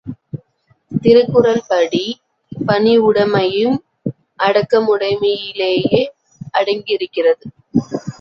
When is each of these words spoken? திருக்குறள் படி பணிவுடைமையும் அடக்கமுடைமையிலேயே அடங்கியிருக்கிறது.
திருக்குறள் 1.01 1.59
படி 1.67 2.01
பணிவுடைமையும் 2.51 3.77
அடக்கமுடைமையிலேயே 4.39 6.01
அடங்கியிருக்கிறது. 6.53 7.45